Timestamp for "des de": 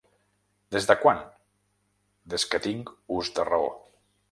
0.75-0.95